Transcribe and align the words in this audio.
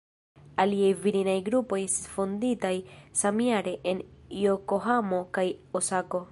Aliaj 0.61 0.87
virinaj 1.03 1.35
grupoj 1.49 1.79
estis 1.83 2.07
fonditaj 2.15 2.73
samjare 3.23 3.77
en 3.93 4.03
Jokohamo 4.47 5.25
kaj 5.39 5.49
Osako. 5.83 6.25